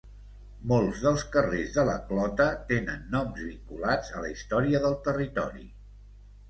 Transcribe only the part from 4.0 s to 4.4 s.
a la